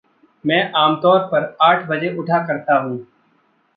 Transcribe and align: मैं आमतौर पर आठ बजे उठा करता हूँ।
मैं 0.45 0.71
आमतौर 0.73 1.19
पर 1.19 1.55
आठ 1.61 1.85
बजे 1.87 2.15
उठा 2.15 2.39
करता 2.47 2.77
हूँ। 2.79 2.99